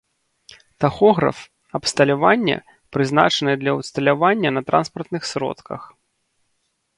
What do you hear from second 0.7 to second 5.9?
Тахограф— абсталяванне, прызначанае для ўсталявання на транспартных сродках